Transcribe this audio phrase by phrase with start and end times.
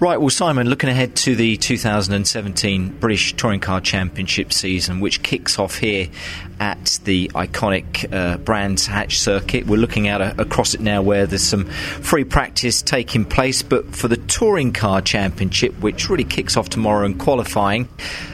[0.00, 5.58] Right, well, Simon, looking ahead to the 2017 British Touring Car Championship season, which kicks
[5.58, 6.08] off here
[6.58, 9.66] at the iconic uh, Brands Hatch circuit.
[9.66, 13.94] We're looking out a, across it now where there's some free practice taking place, but
[13.94, 17.86] for the Touring Car Championship, which really kicks off tomorrow and qualifying,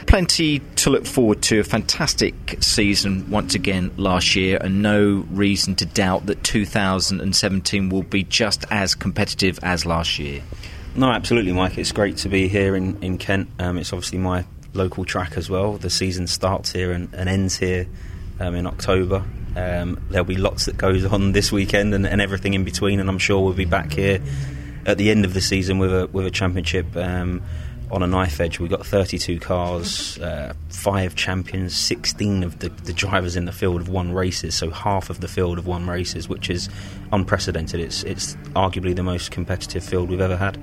[0.05, 1.59] plenty to look forward to.
[1.59, 8.03] A fantastic season once again last year, and no reason to doubt that 2017 will
[8.03, 10.41] be just as competitive as last year.
[10.97, 11.77] No, absolutely, Mike.
[11.77, 13.49] It's great to be here in, in Kent.
[13.59, 15.73] Um, it's obviously my local track as well.
[15.73, 17.87] The season starts here and, and ends here
[18.39, 19.23] um, in October.
[19.55, 23.09] Um, there'll be lots that goes on this weekend and, and, everything in between, and
[23.09, 24.19] I'm sure we'll be back here
[24.87, 27.43] at the end of the season with a with a championship um,
[27.91, 28.59] on a knife edge.
[28.59, 33.81] We've got 32 cars, uh, five champions, 16 of the, the, drivers in the field
[33.81, 36.69] have won races, so half of the field have won races, which is
[37.11, 37.79] unprecedented.
[37.79, 40.57] It's, it's arguably the most competitive field we've ever had.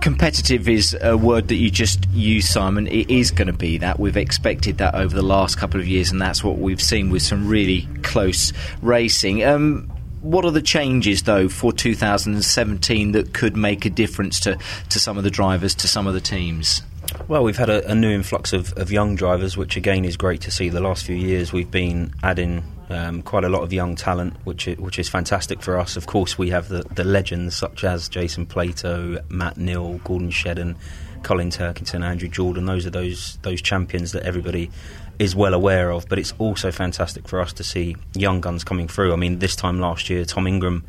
[0.00, 2.86] Competitive is a word that you just used, Simon.
[2.86, 3.98] It is going to be that.
[3.98, 7.22] We've expected that over the last couple of years, and that's what we've seen with
[7.22, 9.42] some really close racing.
[9.42, 9.90] Um,
[10.26, 14.58] what are the changes, though, for 2017 that could make a difference to,
[14.90, 16.82] to some of the drivers, to some of the teams?
[17.28, 20.40] Well, we've had a, a new influx of, of, young drivers, which again is great
[20.42, 20.68] to see.
[20.68, 24.66] The last few years, we've been adding um, quite a lot of young talent, which
[24.66, 25.96] is, which is fantastic for us.
[25.96, 30.76] Of course, we have the, the legends such as Jason Plato, Matt Neal, Gordon Shedden,
[31.22, 32.66] Colin Turkington, Andrew Jordan.
[32.66, 34.70] Those are those those champions that everybody
[35.18, 38.88] is well aware of, but it's also fantastic for us to see young guns coming
[38.88, 39.12] through.
[39.12, 40.84] I mean, this time last year, Tom Ingram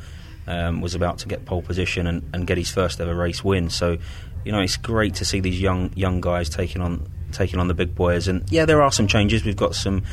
[0.47, 3.69] um, was about to get pole position and, and, get his first ever race win.
[3.69, 3.97] So,
[4.45, 7.73] you know, it's great to see these young young guys taking on taking on the
[7.73, 8.27] big boys.
[8.27, 9.43] And yeah, there are some changes.
[9.43, 10.03] We've got some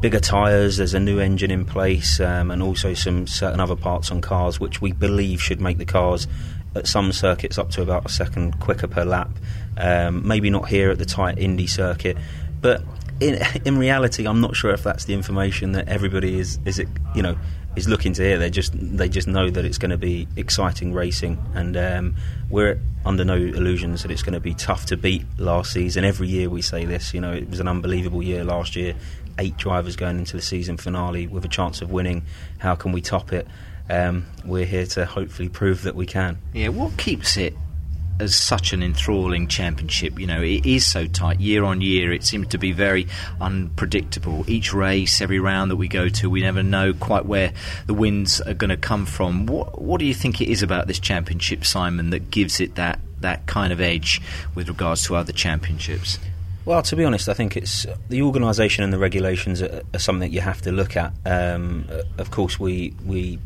[0.00, 0.76] bigger tyres.
[0.76, 4.60] There's a new engine in place, um, and also some certain other parts on cars
[4.60, 6.26] which we believe should make the cars
[6.74, 9.30] at some circuits up to about a second quicker per lap.
[9.76, 12.16] Um, maybe not here at the tight Indy circuit,
[12.60, 12.82] but
[13.20, 16.88] in, in reality, I'm not sure if that's the information that everybody is is it
[17.14, 17.36] you know
[17.76, 18.38] is looking to hear.
[18.38, 22.16] They just they just know that it's going to be exciting racing, and um,
[22.48, 26.04] we're under no illusions that it's going to be tough to beat last season.
[26.04, 27.14] Every year we say this.
[27.14, 28.94] You know, it was an unbelievable year last year.
[29.38, 32.24] Eight drivers going into the season finale with a chance of winning.
[32.58, 33.46] How can we top it?
[33.88, 36.38] Um, we're here to hopefully prove that we can.
[36.52, 37.56] Yeah, what keeps it
[38.20, 40.18] as such an enthralling championship.
[40.18, 42.12] You know, it is so tight year on year.
[42.12, 43.06] It seems to be very
[43.40, 44.44] unpredictable.
[44.48, 47.52] Each race, every round that we go to, we never know quite where
[47.86, 49.46] the wins are going to come from.
[49.46, 53.00] What What do you think it is about this championship, Simon, that gives it that
[53.20, 54.20] that kind of edge
[54.54, 56.18] with regards to other championships?
[56.64, 60.30] Well, to be honest, I think it's the organisation and the regulations are, are, something
[60.30, 61.12] you have to look at.
[61.24, 61.86] Um,
[62.18, 63.38] of course, we we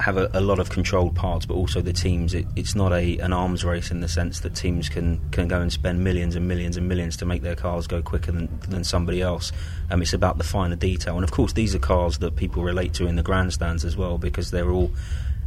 [0.00, 2.34] have a, a, lot of controlled parts, but also the teams.
[2.34, 5.60] It, it's not a an arms race in the sense that teams can, can go
[5.60, 8.84] and spend millions and millions and millions to make their cars go quicker than, than
[8.84, 9.52] somebody else.
[9.90, 12.94] Um, it's about the finer detail, and of course, these are cars that people relate
[12.94, 14.90] to in the grandstands as well because they're all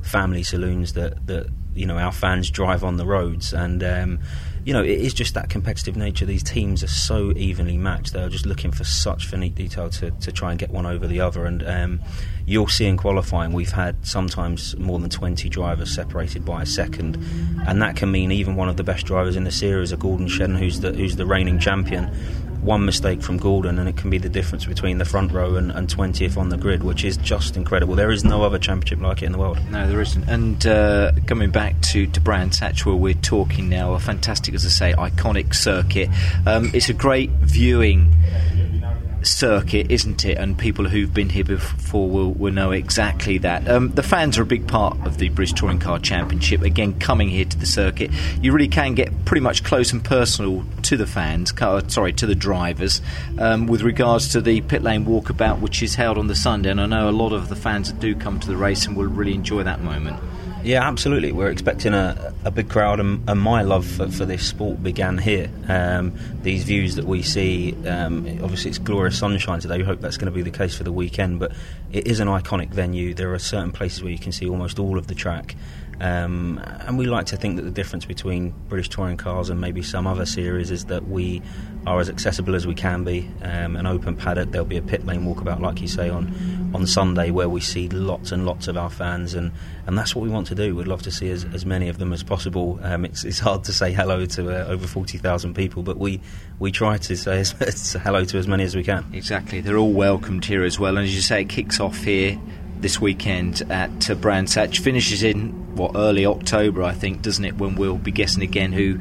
[0.07, 3.84] family saloons that that you know our fans drive on the roads and.
[3.84, 4.19] Um,
[4.68, 6.25] you know, it is just that competitive nature.
[6.25, 8.12] These teams are so evenly matched.
[8.12, 11.22] They're just looking for such finite detail to, to try and get one over the
[11.22, 11.45] other.
[11.45, 12.01] And um,
[12.45, 17.16] you'll see in qualifying, we've had sometimes more than 20 drivers separated by a second.
[17.66, 20.28] And that can mean even one of the best drivers in the series, a Gordon
[20.28, 22.13] Shedden, who's the, who's the reigning champion,
[22.62, 25.72] one mistake from Gordon, and it can be the difference between the front row and,
[25.72, 27.95] and 20th on the grid, which is just incredible.
[27.95, 29.59] There is no other championship like it in the world.
[29.72, 30.28] No, there isn't.
[30.28, 34.69] And uh, coming back to, to Hatch, where we're talking now, a fantastic, as I
[34.69, 36.09] say, iconic circuit.
[36.45, 38.13] Um, it's a great viewing
[39.27, 40.38] circuit, isn't it?
[40.38, 43.67] And people who've been here before will, will know exactly that.
[43.69, 46.61] Um, the fans are a big part of the British Touring Car Championship.
[46.61, 48.11] Again, coming here to the circuit,
[48.41, 51.53] you really can get pretty much close and personal to the fans,
[51.88, 53.01] sorry, to the drivers,
[53.38, 56.69] um, with regards to the pit lane walkabout, which is held on the Sunday.
[56.69, 58.95] And I know a lot of the fans that do come to the race and
[58.95, 60.17] will really enjoy that moment.
[60.67, 61.31] Yeah, absolutely.
[61.31, 65.17] We're expecting a, a big crowd, and, and my love for, for, this sport began
[65.17, 65.50] here.
[65.69, 69.77] Um, these views that we see, um, obviously, it's glorious sunshine today.
[69.77, 71.53] We hope that's going to be the case for the weekend, but
[71.94, 73.13] it is an iconic venue.
[73.13, 75.56] There are certain places where you can see almost all of the track.
[75.99, 79.81] Um, and we like to think that the difference between British touring cars and maybe
[79.81, 81.41] some other series is that we
[81.88, 83.27] are as accessible as we can be.
[83.41, 86.85] Um, an open paddock, there'll be a pit lane walkabout, like you say, on, on
[86.85, 89.51] Sunday where we see lots and lots of our fans, and,
[89.88, 90.75] and that's what we want to do.
[90.75, 92.79] We'd love to see as, as many of them as possible.
[92.83, 96.21] Um, it's, it's hard to say hello to uh, over 40,000 people, but we,
[96.59, 97.43] we try to say
[98.00, 99.05] hello to as many as we can.
[99.13, 99.61] Exactly.
[99.61, 102.39] They're all welcomed here as well, and as you say, it kicks off here
[102.81, 104.79] this weekend at uh, Brands Hatch.
[104.79, 107.57] Finishes in what early October, I think, doesn't it?
[107.57, 109.00] When we'll be guessing again who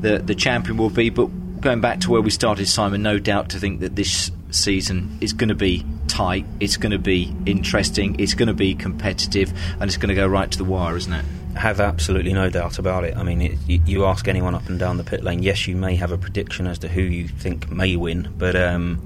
[0.00, 1.10] the the champion will be.
[1.10, 1.26] But
[1.60, 5.32] going back to where we started, Simon, no doubt to think that this season is
[5.32, 6.46] going to be tight.
[6.60, 8.18] It's going to be interesting.
[8.20, 11.12] It's going to be competitive, and it's going to go right to the wire, isn't
[11.12, 11.24] it?
[11.56, 13.16] have absolutely no doubt about it.
[13.16, 15.76] I mean, it, you, you, ask anyone up and down the pit lane, yes, you
[15.76, 19.00] may have a prediction as to who you think may win, but um,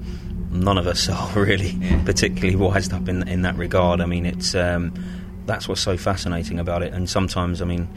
[0.51, 4.01] none of us are really particularly wised up in in that regard.
[4.01, 4.93] I mean, it's um,
[5.45, 6.93] that's what's so fascinating about it.
[6.93, 7.87] And sometimes, I mean,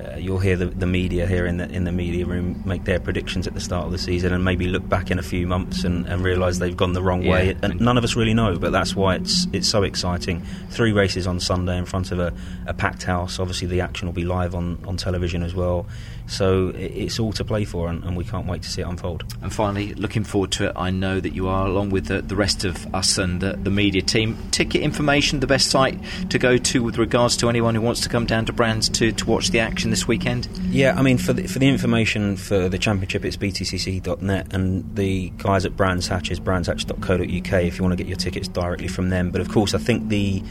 [0.00, 3.00] uh, you'll hear the, the media here in the in the media room make their
[3.00, 5.84] predictions at the start of the season, and maybe look back in a few months
[5.84, 7.32] and, and realise they've gone the wrong yeah.
[7.32, 7.56] way.
[7.62, 10.42] And none of us really know, but that's why it's it's so exciting.
[10.70, 12.32] Three races on Sunday in front of a,
[12.66, 13.38] a packed house.
[13.38, 15.86] Obviously, the action will be live on, on television as well.
[16.26, 19.24] So it's all to play for, and, and, we can't wait to see it unfold.
[19.42, 20.72] And finally, looking forward to it.
[20.74, 23.70] I know that you are, along with the, the rest of us and the, the,
[23.70, 24.38] media team.
[24.50, 25.98] Ticket information, the best site
[26.30, 29.12] to go to with regards to anyone who wants to come down to Brands to,
[29.12, 30.48] to watch the action this weekend?
[30.70, 35.30] Yeah, I mean, for the, for the information for the championship, it's btcc.net, and the
[35.36, 39.10] guys at Brands Hatch is brandshatch.co.uk if you want to get your tickets directly from
[39.10, 39.30] them.
[39.30, 40.42] But of course, I think the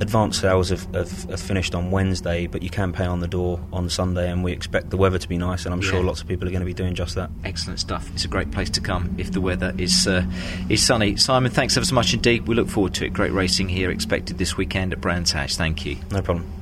[0.00, 3.60] advance sales have, have, have, finished on Wednesday, but you can pay on the door
[3.72, 5.90] on Sunday, and we expect the weather to be nice, and I'm yeah.
[5.90, 7.30] sure lots of people are going to be doing just that.
[7.44, 8.10] Excellent stuff.
[8.12, 10.24] It's a great place to come if the weather is uh,
[10.68, 11.16] is sunny.
[11.16, 12.46] Simon, thanks ever so much indeed.
[12.46, 13.14] We look forward to it.
[13.14, 15.56] Great racing here expected this weekend at Brands Hatch.
[15.56, 15.96] Thank you.
[16.10, 16.61] No problem.